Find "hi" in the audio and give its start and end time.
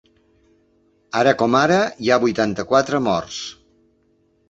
2.07-2.11